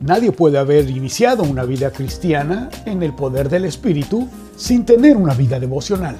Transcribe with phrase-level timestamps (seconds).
[0.00, 5.34] Nadie puede haber iniciado una vida cristiana en el poder del Espíritu sin tener una
[5.34, 6.16] vida devocional.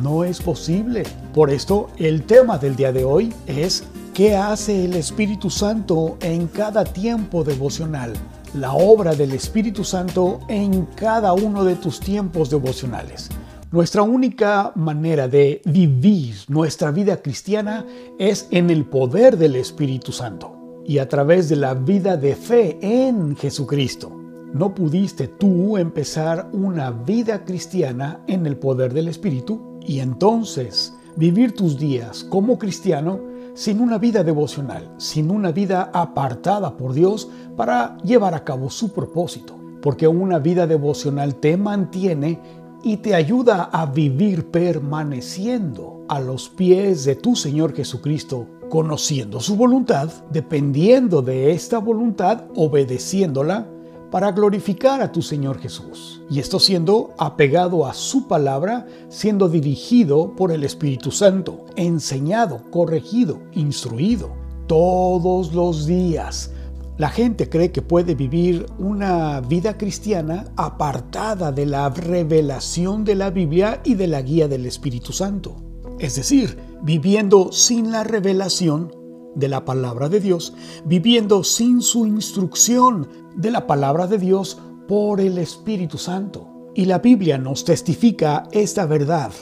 [0.00, 1.02] No es posible.
[1.34, 3.84] Por esto, el tema del día de hoy es
[4.14, 8.12] ¿qué hace el Espíritu Santo en cada tiempo devocional?
[8.54, 13.28] La obra del Espíritu Santo en cada uno de tus tiempos devocionales.
[13.72, 17.84] Nuestra única manera de vivir nuestra vida cristiana
[18.18, 22.78] es en el poder del Espíritu Santo y a través de la vida de fe
[22.80, 24.10] en Jesucristo.
[24.52, 31.54] No pudiste tú empezar una vida cristiana en el poder del Espíritu y entonces vivir
[31.54, 33.20] tus días como cristiano
[33.54, 38.92] sin una vida devocional, sin una vida apartada por Dios para llevar a cabo su
[38.92, 39.54] propósito.
[39.82, 42.40] Porque una vida devocional te mantiene
[42.82, 49.56] y te ayuda a vivir permaneciendo a los pies de tu Señor Jesucristo conociendo su
[49.56, 53.68] voluntad, dependiendo de esta voluntad, obedeciéndola
[54.10, 56.22] para glorificar a tu Señor Jesús.
[56.30, 63.40] Y esto siendo apegado a su palabra, siendo dirigido por el Espíritu Santo, enseñado, corregido,
[63.52, 64.30] instruido
[64.66, 66.52] todos los días.
[66.96, 73.30] La gente cree que puede vivir una vida cristiana apartada de la revelación de la
[73.30, 75.56] Biblia y de la guía del Espíritu Santo.
[75.98, 78.94] Es decir, viviendo sin la revelación
[79.34, 85.20] de la palabra de Dios, viviendo sin su instrucción de la palabra de Dios por
[85.20, 86.46] el Espíritu Santo.
[86.74, 89.32] Y la Biblia nos testifica esta verdad.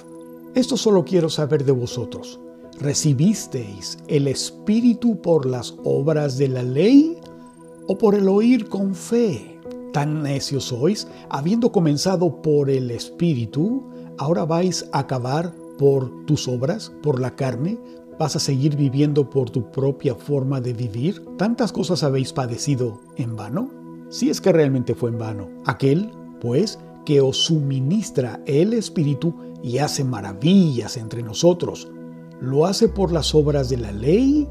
[0.54, 2.40] Esto solo quiero saber de vosotros.
[2.80, 7.16] ¿Recibisteis el Espíritu por las obras de la ley
[7.86, 9.58] o por el oír con fe?
[9.92, 13.82] Tan necios sois, habiendo comenzado por el Espíritu,
[14.18, 17.78] ahora vais a acabar por tus obras, por la carne,
[18.18, 21.24] ¿Vas a seguir viviendo por tu propia forma de vivir?
[21.36, 23.70] ¿Tantas cosas habéis padecido en vano?
[24.10, 25.46] Si es que realmente fue en vano.
[25.66, 31.88] Aquel, pues, que os suministra el Espíritu y hace maravillas entre nosotros,
[32.40, 34.48] ¿lo hace por las obras de la ley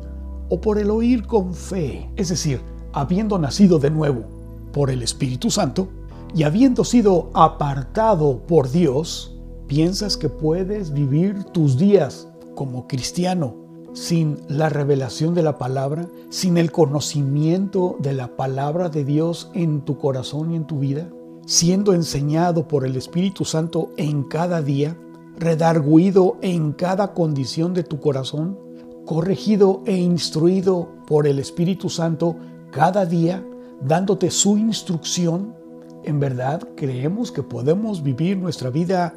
[0.48, 2.10] o por el oír con fe?
[2.16, 2.62] Es decir,
[2.94, 4.24] habiendo nacido de nuevo
[4.72, 5.90] por el Espíritu Santo
[6.34, 9.37] y habiendo sido apartado por Dios,
[9.68, 13.56] ¿piensas que puedes vivir tus días como cristiano
[13.94, 19.82] sin la revelación de la palabra, sin el conocimiento de la palabra de Dios en
[19.82, 21.10] tu corazón y en tu vida,
[21.46, 24.96] siendo enseñado por el Espíritu Santo en cada día,
[25.40, 28.60] redarguido en cada condición de tu corazón,
[29.06, 32.36] corregido e instruido por el Espíritu Santo
[32.72, 33.44] cada día,
[33.82, 35.56] dándote su instrucción,
[36.04, 39.14] en verdad creemos que podemos vivir nuestra vida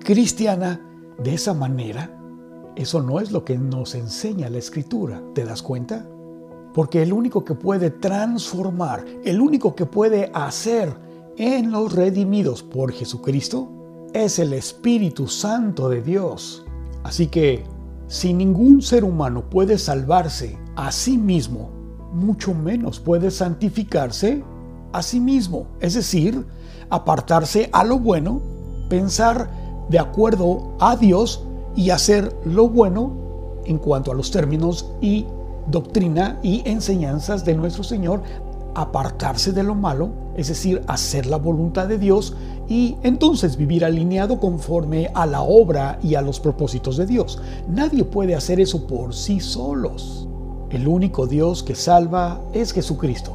[0.00, 0.80] cristiana
[1.22, 2.14] de esa manera.
[2.76, 6.08] Eso no es lo que nos enseña la escritura, ¿te das cuenta?
[6.74, 10.94] Porque el único que puede transformar, el único que puede hacer
[11.36, 13.68] en los redimidos por Jesucristo,
[14.12, 16.64] es el Espíritu Santo de Dios.
[17.02, 17.64] Así que,
[18.06, 21.70] si ningún ser humano puede salvarse a sí mismo,
[22.12, 24.42] mucho menos puede santificarse
[24.92, 25.66] a sí mismo.
[25.80, 26.46] Es decir,
[26.90, 28.40] apartarse a lo bueno,
[28.88, 29.50] pensar
[29.88, 31.44] de acuerdo a Dios
[31.74, 33.12] y hacer lo bueno
[33.64, 35.26] en cuanto a los términos y
[35.70, 38.22] doctrina y enseñanzas de nuestro Señor,
[38.74, 42.34] apartarse de lo malo, es decir, hacer la voluntad de Dios
[42.68, 47.40] y entonces vivir alineado conforme a la obra y a los propósitos de Dios.
[47.68, 50.28] Nadie puede hacer eso por sí solos.
[50.70, 53.32] El único Dios que salva es Jesucristo.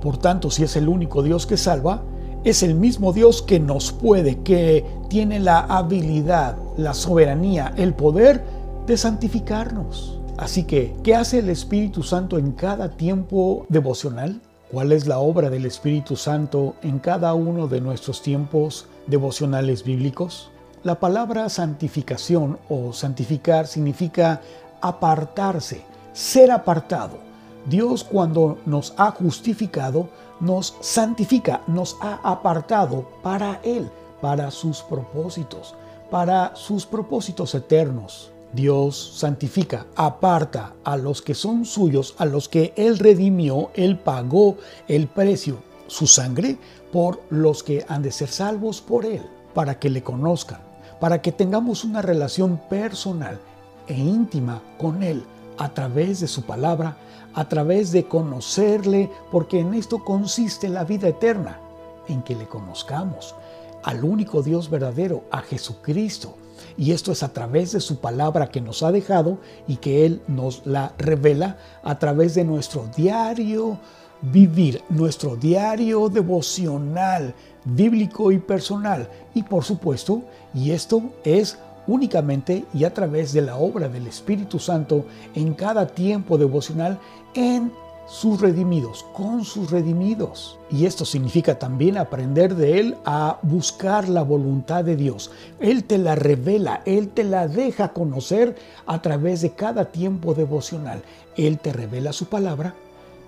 [0.00, 2.02] Por tanto, si es el único Dios que salva,
[2.44, 8.42] es el mismo Dios que nos puede, que tiene la habilidad, la soberanía, el poder
[8.86, 10.18] de santificarnos.
[10.38, 14.40] Así que, ¿qué hace el Espíritu Santo en cada tiempo devocional?
[14.70, 20.50] ¿Cuál es la obra del Espíritu Santo en cada uno de nuestros tiempos devocionales bíblicos?
[20.82, 24.40] La palabra santificación o santificar significa
[24.80, 25.82] apartarse,
[26.14, 27.18] ser apartado.
[27.66, 30.08] Dios cuando nos ha justificado,
[30.40, 33.90] nos santifica, nos ha apartado para Él,
[34.20, 35.74] para sus propósitos,
[36.10, 38.30] para sus propósitos eternos.
[38.52, 44.56] Dios santifica, aparta a los que son suyos, a los que Él redimió, Él pagó
[44.88, 46.58] el precio, su sangre,
[46.92, 49.22] por los que han de ser salvos por Él,
[49.54, 50.60] para que le conozcan,
[50.98, 53.38] para que tengamos una relación personal
[53.86, 55.22] e íntima con Él
[55.58, 56.96] a través de su palabra,
[57.34, 61.60] a través de conocerle, porque en esto consiste la vida eterna,
[62.08, 63.34] en que le conozcamos
[63.82, 66.34] al único Dios verdadero, a Jesucristo.
[66.76, 70.22] Y esto es a través de su palabra que nos ha dejado y que Él
[70.28, 73.78] nos la revela a través de nuestro diario
[74.22, 77.34] vivir nuestro diario devocional
[77.64, 79.08] bíblico y personal.
[79.34, 80.22] Y por supuesto,
[80.54, 81.58] y esto es
[81.90, 85.04] únicamente y a través de la obra del Espíritu Santo
[85.34, 86.98] en cada tiempo devocional
[87.34, 87.72] en
[88.06, 90.58] sus redimidos, con sus redimidos.
[90.70, 95.30] Y esto significa también aprender de Él a buscar la voluntad de Dios.
[95.60, 101.02] Él te la revela, Él te la deja conocer a través de cada tiempo devocional.
[101.36, 102.74] Él te revela su palabra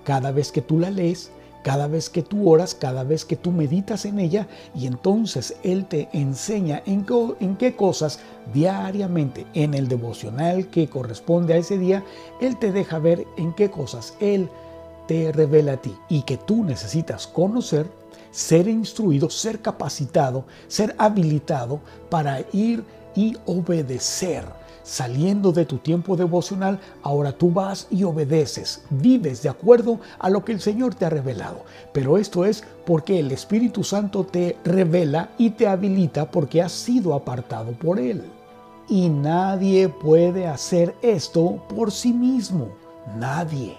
[0.05, 1.31] cada vez que tú la lees
[1.62, 5.87] cada vez que tú oras, cada vez que tú meditas en ella y entonces Él
[5.87, 7.05] te enseña en,
[7.56, 8.20] qué cosas
[8.53, 12.05] diariamente en el devocional que corresponde a ese día,
[12.41, 14.49] Él te deja ver en qué cosas Él
[15.06, 17.87] te revela a ti y que tú necesitas conocer,
[18.31, 24.44] ser instruido, ser capacitado, ser habilitado para ir y obedecer
[24.82, 30.44] saliendo de tu tiempo devocional, ahora tú vas y obedeces, vives de acuerdo a lo
[30.44, 31.64] que el Señor te ha revelado.
[31.93, 37.14] Pero esto es porque el Espíritu Santo te revela y te habilita porque has sido
[37.14, 38.23] apartado por Él.
[38.88, 42.69] Y nadie puede hacer esto por sí mismo,
[43.17, 43.76] nadie.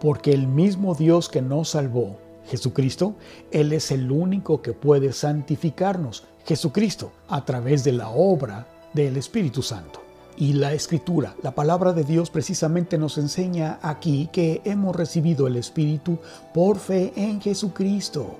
[0.00, 2.16] Porque el mismo Dios que nos salvó,
[2.46, 3.14] Jesucristo,
[3.50, 9.62] Él es el único que puede santificarnos, Jesucristo, a través de la obra del Espíritu
[9.62, 10.00] Santo.
[10.36, 15.56] Y la escritura, la palabra de Dios precisamente nos enseña aquí que hemos recibido el
[15.56, 16.18] Espíritu
[16.52, 18.36] por fe en Jesucristo.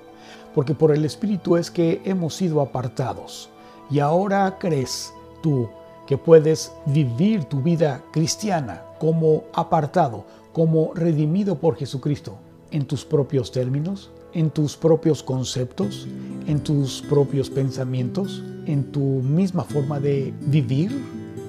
[0.53, 3.49] Porque por el Espíritu es que hemos sido apartados.
[3.89, 5.69] Y ahora crees tú
[6.05, 12.37] que puedes vivir tu vida cristiana como apartado, como redimido por Jesucristo,
[12.71, 16.07] en tus propios términos, en tus propios conceptos,
[16.45, 20.91] en tus propios pensamientos, en tu misma forma de vivir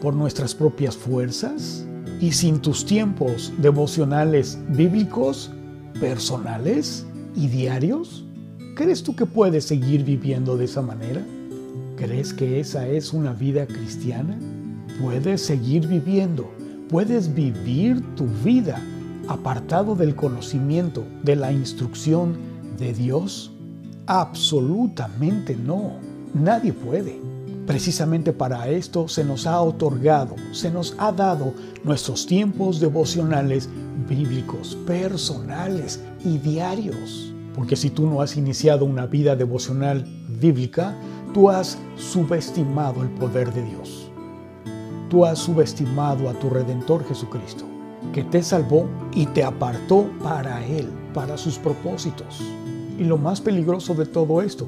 [0.01, 1.85] por nuestras propias fuerzas
[2.21, 5.51] y sin tus tiempos devocionales bíblicos,
[6.01, 7.05] personales
[7.35, 8.25] y diarios?
[8.77, 11.23] ¿Crees tú que puedes seguir viviendo de esa manera?
[11.97, 14.39] ¿Crees que esa es una vida cristiana?
[15.03, 16.49] ¿Puedes seguir viviendo?
[16.89, 18.81] ¿Puedes vivir tu vida
[19.27, 23.51] apartado del conocimiento, de la instrucción de Dios?
[24.07, 25.93] Absolutamente no.
[26.35, 27.21] Nadie puede.
[27.67, 31.53] Precisamente para esto se nos ha otorgado, se nos ha dado
[31.83, 33.69] nuestros tiempos devocionales
[34.09, 37.33] bíblicos, personales y diarios.
[37.57, 40.95] Porque si tú no has iniciado una vida devocional bíblica,
[41.35, 44.11] tú has subestimado el poder de Dios.
[45.11, 47.65] Tú has subestimado a tu Redentor Jesucristo,
[48.13, 52.43] que te salvó y te apartó para Él, para sus propósitos.
[52.99, 54.67] Y lo más peligroso de todo esto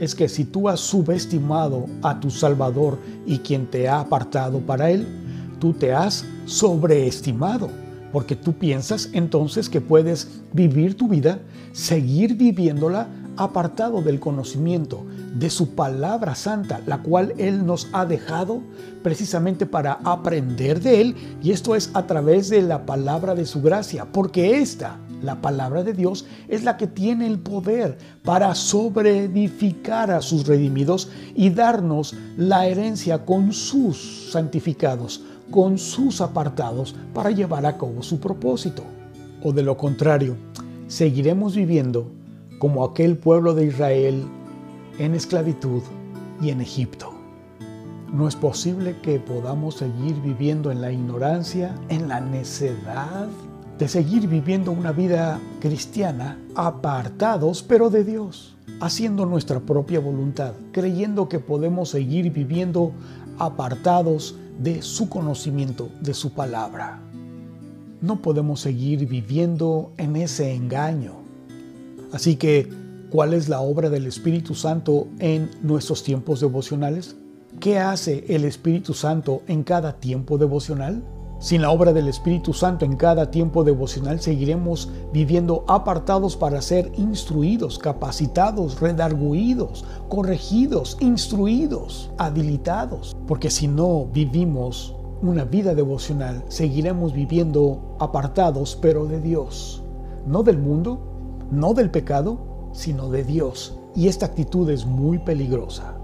[0.00, 4.90] es que si tú has subestimado a tu Salvador y quien te ha apartado para
[4.90, 5.06] Él,
[5.58, 7.68] tú te has sobreestimado,
[8.12, 11.40] porque tú piensas entonces que puedes vivir tu vida,
[11.72, 15.04] seguir viviéndola apartado del conocimiento
[15.36, 18.60] de su palabra santa, la cual Él nos ha dejado
[19.02, 23.62] precisamente para aprender de Él, y esto es a través de la palabra de su
[23.62, 30.10] gracia, porque esta la palabra de Dios es la que tiene el poder para sobreedificar
[30.10, 37.66] a sus redimidos y darnos la herencia con sus santificados, con sus apartados para llevar
[37.66, 38.82] a cabo su propósito.
[39.42, 40.36] O de lo contrario,
[40.86, 42.10] seguiremos viviendo
[42.58, 44.24] como aquel pueblo de Israel
[44.98, 45.82] en esclavitud
[46.40, 47.12] y en Egipto.
[48.12, 53.28] No es posible que podamos seguir viviendo en la ignorancia, en la necedad
[53.78, 61.28] de seguir viviendo una vida cristiana apartados pero de Dios, haciendo nuestra propia voluntad, creyendo
[61.28, 62.92] que podemos seguir viviendo
[63.38, 67.00] apartados de su conocimiento, de su palabra.
[68.00, 71.14] No podemos seguir viviendo en ese engaño.
[72.12, 72.68] Así que,
[73.10, 77.16] ¿cuál es la obra del Espíritu Santo en nuestros tiempos devocionales?
[77.60, 81.02] ¿Qué hace el Espíritu Santo en cada tiempo devocional?
[81.40, 86.90] Sin la obra del Espíritu Santo en cada tiempo devocional seguiremos viviendo apartados para ser
[86.96, 93.16] instruidos, capacitados, redarguidos, corregidos, instruidos, habilitados.
[93.28, 99.80] Porque si no vivimos una vida devocional, seguiremos viviendo apartados, pero de Dios.
[100.26, 100.98] No del mundo,
[101.52, 103.78] no del pecado, sino de Dios.
[103.94, 105.94] Y esta actitud es muy peligrosa.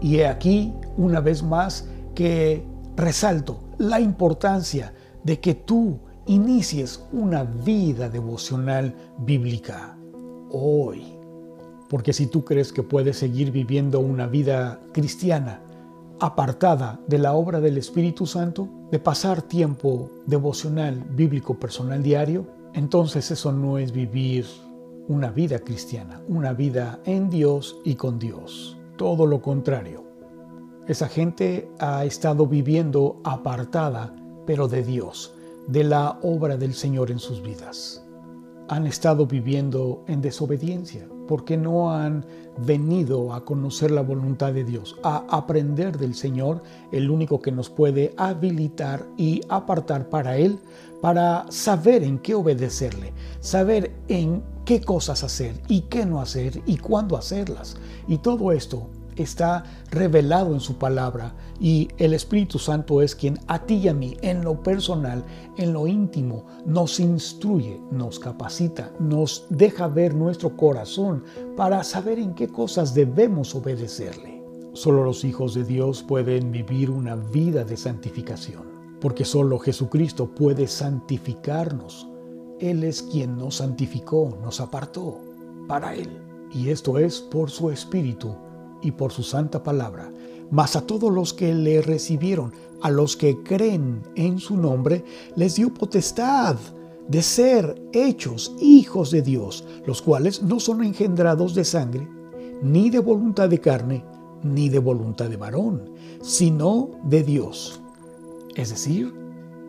[0.00, 1.86] Y he aquí, una vez más,
[2.16, 9.98] que resalto la importancia de que tú inicies una vida devocional bíblica
[10.52, 11.02] hoy.
[11.90, 15.60] Porque si tú crees que puedes seguir viviendo una vida cristiana
[16.20, 23.32] apartada de la obra del Espíritu Santo, de pasar tiempo devocional bíblico personal diario, entonces
[23.32, 24.46] eso no es vivir
[25.08, 28.78] una vida cristiana, una vida en Dios y con Dios.
[28.96, 30.11] Todo lo contrario.
[30.88, 34.12] Esa gente ha estado viviendo apartada,
[34.46, 35.32] pero de Dios,
[35.68, 38.04] de la obra del Señor en sus vidas.
[38.68, 42.26] Han estado viviendo en desobediencia porque no han
[42.66, 47.70] venido a conocer la voluntad de Dios, a aprender del Señor, el único que nos
[47.70, 50.58] puede habilitar y apartar para Él,
[51.00, 56.76] para saber en qué obedecerle, saber en qué cosas hacer y qué no hacer y
[56.78, 57.76] cuándo hacerlas.
[58.08, 63.64] Y todo esto está revelado en su palabra y el Espíritu Santo es quien a
[63.64, 65.24] ti y a mí en lo personal,
[65.56, 71.24] en lo íntimo, nos instruye, nos capacita, nos deja ver nuestro corazón
[71.56, 74.42] para saber en qué cosas debemos obedecerle.
[74.74, 78.62] Solo los hijos de Dios pueden vivir una vida de santificación,
[79.00, 82.08] porque solo Jesucristo puede santificarnos.
[82.58, 85.20] Él es quien nos santificó, nos apartó
[85.68, 86.08] para Él.
[86.52, 88.34] Y esto es por su Espíritu
[88.82, 90.10] y por su santa palabra,
[90.50, 95.04] mas a todos los que le recibieron, a los que creen en su nombre,
[95.36, 96.56] les dio potestad
[97.08, 102.08] de ser hechos hijos de Dios, los cuales no son engendrados de sangre,
[102.62, 104.04] ni de voluntad de carne,
[104.42, 107.80] ni de voluntad de varón, sino de Dios.
[108.54, 109.12] Es decir,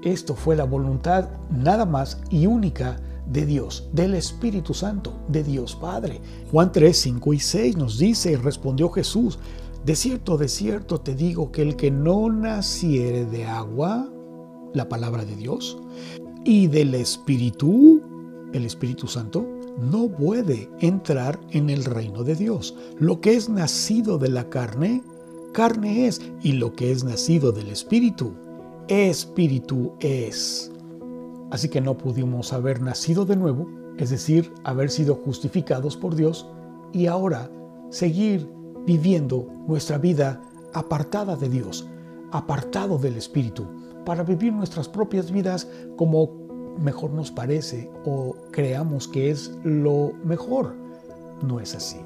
[0.03, 5.75] esto fue la voluntad nada más y única de Dios, del Espíritu Santo, de Dios
[5.75, 6.21] Padre.
[6.51, 9.39] Juan 3, 5 y 6 nos dice, respondió Jesús,
[9.85, 14.09] de cierto, de cierto te digo que el que no naciere de agua,
[14.73, 15.77] la palabra de Dios,
[16.45, 18.01] y del Espíritu,
[18.53, 19.45] el Espíritu Santo,
[19.77, 22.75] no puede entrar en el reino de Dios.
[22.99, 25.01] Lo que es nacido de la carne,
[25.51, 28.33] carne es, y lo que es nacido del Espíritu,
[28.87, 30.72] Espíritu es.
[31.53, 33.67] Así que no pudimos haber nacido de nuevo,
[33.99, 36.47] es decir, haber sido justificados por Dios
[36.91, 37.47] y ahora
[37.91, 38.49] seguir
[38.87, 40.41] viviendo nuestra vida
[40.73, 41.87] apartada de Dios,
[42.31, 43.67] apartado del Espíritu,
[44.03, 50.73] para vivir nuestras propias vidas como mejor nos parece o creamos que es lo mejor.
[51.43, 51.99] No es así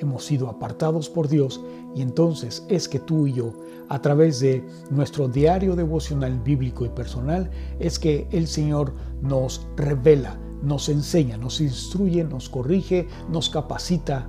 [0.00, 1.60] hemos sido apartados por Dios
[1.94, 3.52] y entonces es que tú y yo,
[3.88, 10.38] a través de nuestro diario devocional bíblico y personal, es que el Señor nos revela,
[10.62, 14.28] nos enseña, nos instruye, nos corrige, nos capacita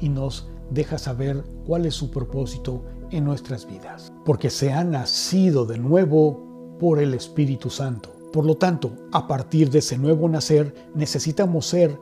[0.00, 4.12] y nos deja saber cuál es su propósito en nuestras vidas.
[4.24, 8.10] Porque se ha nacido de nuevo por el Espíritu Santo.
[8.32, 11.98] Por lo tanto, a partir de ese nuevo nacer, necesitamos ser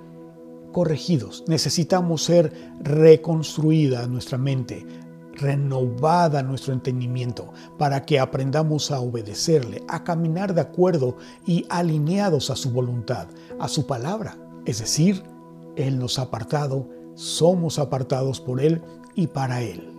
[0.77, 1.43] corregidos.
[1.47, 4.85] Necesitamos ser reconstruida nuestra mente,
[5.33, 11.17] renovada nuestro entendimiento, para que aprendamos a obedecerle, a caminar de acuerdo
[11.47, 13.27] y alineados a su voluntad,
[13.59, 14.37] a su palabra.
[14.67, 15.23] Es decir,
[15.77, 18.83] Él nos ha apartado, somos apartados por Él
[19.15, 19.91] y para Él.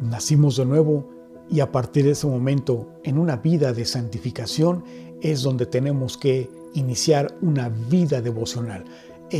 [0.00, 1.10] Nacimos de nuevo
[1.50, 4.84] y a partir de ese momento, en una vida de santificación,
[5.22, 8.84] es donde tenemos que iniciar una vida devocional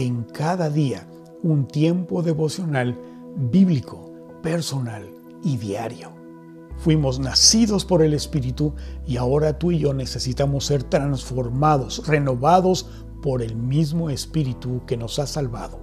[0.03, 1.07] en cada día
[1.45, 2.99] un tiempo devocional
[3.37, 4.11] bíblico,
[4.43, 5.09] personal
[5.45, 6.11] y diario.
[6.79, 8.75] Fuimos nacidos por el Espíritu
[9.07, 12.91] y ahora tú y yo necesitamos ser transformados, renovados
[13.23, 15.79] por el mismo Espíritu que nos ha salvado.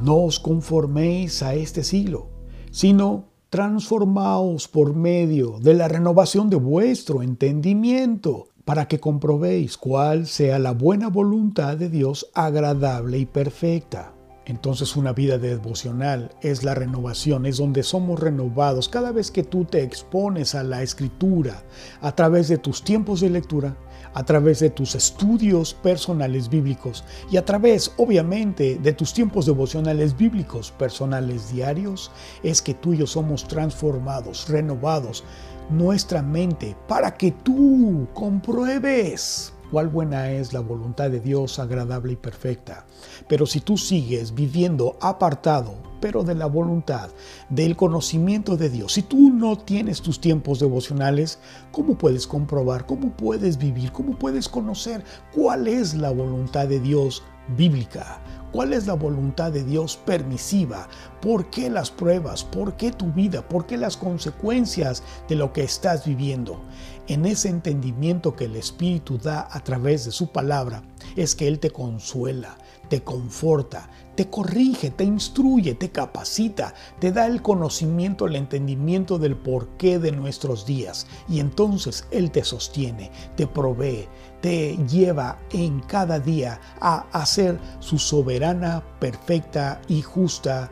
[0.00, 2.28] No os conforméis a este siglo,
[2.70, 10.58] sino transformaos por medio de la renovación de vuestro entendimiento para que comprobéis cuál sea
[10.58, 14.12] la buena voluntad de Dios agradable y perfecta.
[14.44, 19.64] Entonces una vida devocional es la renovación, es donde somos renovados cada vez que tú
[19.64, 21.64] te expones a la escritura,
[22.02, 23.74] a través de tus tiempos de lectura,
[24.12, 30.14] a través de tus estudios personales bíblicos y a través, obviamente, de tus tiempos devocionales
[30.14, 32.10] bíblicos personales diarios,
[32.42, 35.24] es que tú y yo somos transformados, renovados,
[35.70, 42.16] nuestra mente para que tú compruebes cuál buena es la voluntad de Dios agradable y
[42.16, 42.86] perfecta.
[43.28, 47.10] Pero si tú sigues viviendo apartado, pero de la voluntad,
[47.50, 51.38] del conocimiento de Dios, si tú no tienes tus tiempos devocionales,
[51.72, 52.86] ¿cómo puedes comprobar?
[52.86, 53.92] ¿Cómo puedes vivir?
[53.92, 57.22] ¿Cómo puedes conocer cuál es la voluntad de Dios
[57.56, 58.20] bíblica?
[58.52, 60.88] ¿Cuál es la voluntad de Dios permisiva?
[61.20, 62.44] ¿Por qué las pruebas?
[62.44, 63.46] ¿Por qué tu vida?
[63.46, 66.62] ¿Por qué las consecuencias de lo que estás viviendo?
[67.08, 70.82] En ese entendimiento que el Espíritu da a través de su palabra,
[71.14, 72.56] es que Él te consuela,
[72.88, 79.36] te conforta, te corrige, te instruye, te capacita, te da el conocimiento, el entendimiento del
[79.36, 81.06] porqué de nuestros días.
[81.28, 84.08] Y entonces Él te sostiene, te provee,
[84.40, 90.68] te lleva en cada día a hacer su soberana, perfecta y justa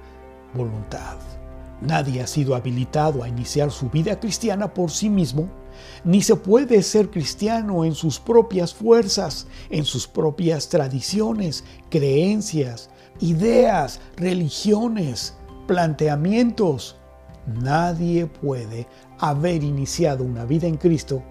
[0.52, 1.16] voluntad.
[1.80, 5.48] Nadie ha sido habilitado a iniciar su vida cristiana por sí mismo
[6.04, 12.90] ni se puede ser cristiano en sus propias fuerzas, en sus propias tradiciones, creencias,
[13.20, 15.34] ideas, religiones,
[15.66, 16.96] planteamientos.
[17.46, 18.86] Nadie puede
[19.18, 21.22] haber iniciado una vida en Cristo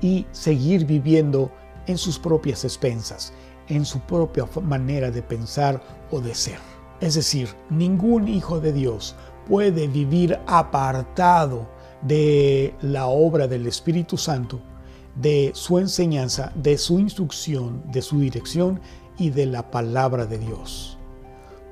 [0.00, 1.50] y seguir viviendo
[1.86, 3.32] en sus propias expensas,
[3.68, 6.58] en su propia manera de pensar o de ser.
[7.00, 9.16] Es decir, ningún hijo de Dios
[9.52, 11.68] puede vivir apartado
[12.00, 14.62] de la obra del Espíritu Santo,
[15.14, 18.80] de su enseñanza, de su instrucción, de su dirección
[19.18, 20.96] y de la palabra de Dios.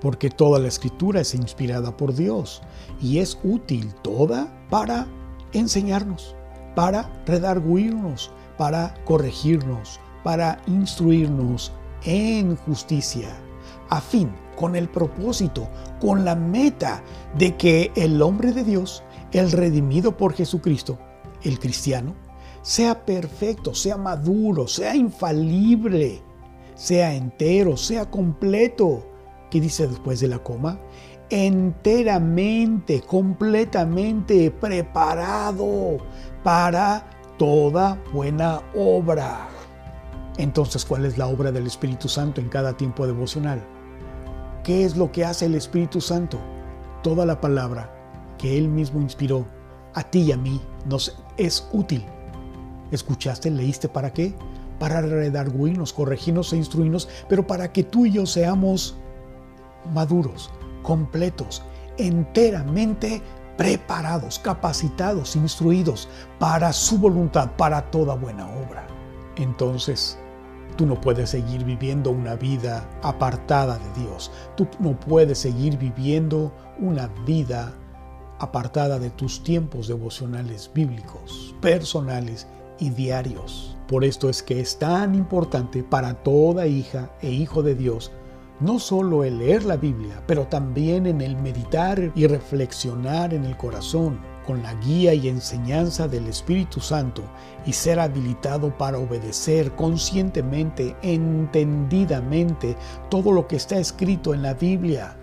[0.02, 2.60] Porque toda la escritura es inspirada por Dios
[3.00, 5.06] y es útil toda para
[5.54, 6.36] enseñarnos,
[6.76, 11.72] para redarguirnos, para corregirnos, para instruirnos
[12.04, 13.30] en justicia,
[13.88, 14.30] a fin,
[14.60, 17.02] con el propósito, con la meta
[17.38, 19.02] de que el hombre de Dios
[19.32, 20.98] el redimido por Jesucristo,
[21.42, 22.14] el cristiano,
[22.60, 26.20] sea perfecto, sea maduro, sea infalible,
[26.74, 29.06] sea entero, sea completo.
[29.50, 30.78] ¿Qué dice después de la coma?
[31.30, 35.96] Enteramente, completamente preparado
[36.44, 39.48] para toda buena obra.
[40.36, 43.64] Entonces, ¿cuál es la obra del Espíritu Santo en cada tiempo devocional?
[44.64, 46.38] ¿Qué es lo que hace el Espíritu Santo?
[47.02, 47.90] Toda la palabra
[48.36, 49.46] que Él mismo inspiró
[49.94, 52.04] a ti y a mí nos es útil.
[52.90, 53.50] ¿Escuchaste?
[53.50, 54.34] ¿Leíste para qué?
[54.78, 58.96] Para redarguirnos, corregirnos e instruirnos, pero para que tú y yo seamos
[59.94, 60.50] maduros,
[60.82, 61.62] completos,
[61.96, 63.22] enteramente
[63.56, 68.86] preparados, capacitados, instruidos para su voluntad, para toda buena obra.
[69.36, 70.18] Entonces,
[70.80, 74.30] tú no puedes seguir viviendo una vida apartada de Dios.
[74.56, 77.74] Tú no puedes seguir viviendo una vida
[78.38, 82.46] apartada de tus tiempos devocionales bíblicos, personales
[82.78, 83.76] y diarios.
[83.88, 88.10] Por esto es que es tan importante para toda hija e hijo de Dios
[88.60, 93.56] no solo el leer la Biblia, pero también en el meditar y reflexionar en el
[93.56, 97.22] corazón con la guía y enseñanza del Espíritu Santo
[97.66, 102.76] y ser habilitado para obedecer conscientemente, entendidamente
[103.10, 105.16] todo lo que está escrito en la Biblia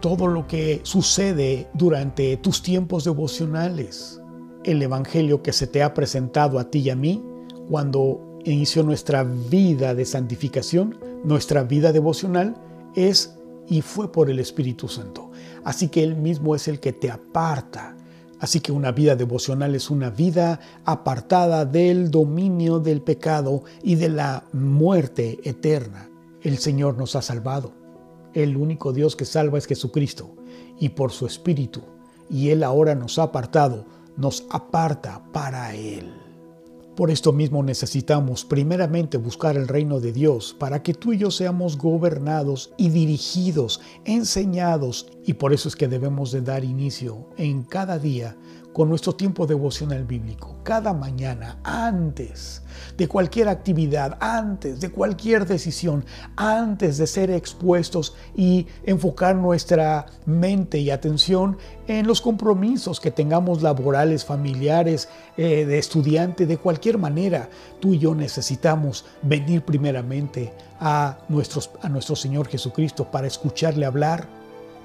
[0.00, 4.20] todo lo que sucede durante tus tiempos devocionales.
[4.64, 7.24] El Evangelio que se te ha presentado a ti y a mí
[7.68, 12.54] cuando inició nuestra vida de santificación, nuestra vida devocional,
[12.94, 13.36] es
[13.68, 15.30] y fue por el Espíritu Santo.
[15.64, 17.96] Así que Él mismo es el que te aparta.
[18.38, 24.10] Así que una vida devocional es una vida apartada del dominio del pecado y de
[24.10, 26.08] la muerte eterna.
[26.42, 27.86] El Señor nos ha salvado
[28.36, 30.36] el único Dios que salva es Jesucristo,
[30.78, 31.80] y por su Espíritu,
[32.28, 33.86] y Él ahora nos ha apartado,
[34.18, 36.25] nos aparta para Él.
[36.96, 41.30] Por esto mismo necesitamos primeramente buscar el reino de Dios para que tú y yo
[41.30, 47.64] seamos gobernados y dirigidos, enseñados, y por eso es que debemos de dar inicio en
[47.64, 48.34] cada día
[48.76, 52.60] con nuestro tiempo devocional bíblico, cada mañana, antes
[52.98, 56.04] de cualquier actividad, antes de cualquier decisión,
[56.36, 61.56] antes de ser expuestos y enfocar nuestra mente y atención
[61.88, 65.08] en los compromisos que tengamos laborales, familiares,
[65.38, 67.48] eh, de estudiante, de cualquier manera,
[67.80, 74.28] tú y yo necesitamos venir primeramente a, nuestros, a nuestro Señor Jesucristo para escucharle hablar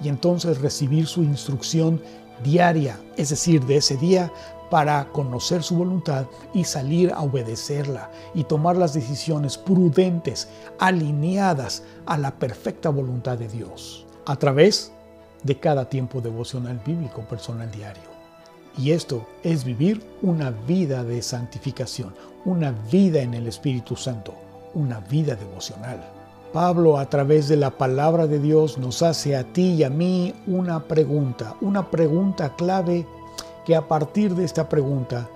[0.02, 2.02] y entonces recibir su instrucción
[2.44, 4.32] diaria, es decir, de ese día,
[4.70, 10.48] para conocer su voluntad y salir a obedecerla y tomar las decisiones prudentes,
[10.80, 14.94] alineadas a la perfecta voluntad de Dios, a través
[15.44, 18.04] de cada tiempo devocional bíblico personal diario.
[18.78, 22.16] Y esto es vivir una vida de santificación,
[22.46, 24.34] una vida en el Espíritu Santo,
[24.74, 26.21] una vida devocional.
[26.52, 30.34] Pablo a través de la palabra de Dios nos hace a ti y a mí
[30.48, 33.08] una pregunta, una pregunta clave
[33.66, 35.30] que a partir de esta pregunta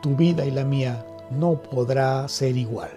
[0.00, 2.90] tu vida y la mía no podrá ser igual.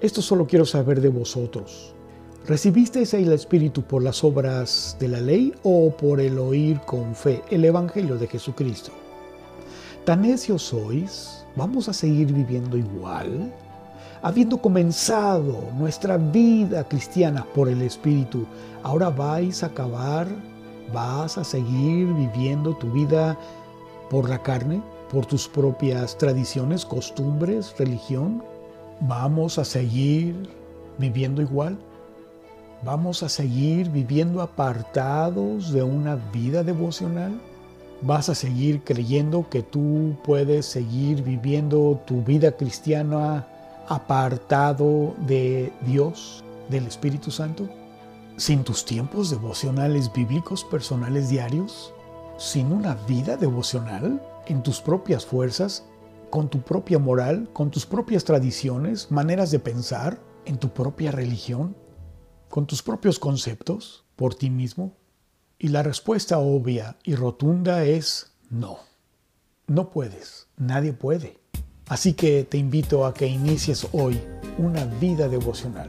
[0.00, 1.92] Esto solo quiero saber de vosotros.
[2.46, 7.42] ¿Recibiste el Espíritu por las obras de la ley o por el oír con fe
[7.50, 8.92] el Evangelio de Jesucristo?
[10.04, 11.44] ¿Tan necios sois?
[11.56, 13.52] ¿Vamos a seguir viviendo igual?
[14.20, 18.46] Habiendo comenzado nuestra vida cristiana por el Espíritu,
[18.82, 20.26] ¿ahora vais a acabar?
[20.92, 23.38] ¿Vas a seguir viviendo tu vida
[24.10, 24.82] por la carne?
[25.12, 28.42] ¿Por tus propias tradiciones, costumbres, religión?
[29.02, 30.34] ¿Vamos a seguir
[30.98, 31.78] viviendo igual?
[32.84, 37.40] ¿Vamos a seguir viviendo apartados de una vida devocional?
[38.02, 43.46] ¿Vas a seguir creyendo que tú puedes seguir viviendo tu vida cristiana
[43.88, 47.68] apartado de Dios, del Espíritu Santo?
[48.36, 51.92] ¿Sin tus tiempos devocionales bíblicos personales diarios?
[52.36, 55.84] ¿Sin una vida devocional en tus propias fuerzas,
[56.30, 61.74] con tu propia moral, con tus propias tradiciones, maneras de pensar, en tu propia religión?
[62.48, 64.96] con tus propios conceptos por ti mismo?
[65.58, 68.78] Y la respuesta obvia y rotunda es no.
[69.66, 71.38] No puedes, nadie puede.
[71.88, 74.20] Así que te invito a que inicies hoy
[74.58, 75.88] una vida devocional.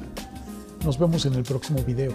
[0.85, 2.13] Nos vemos en el próximo video.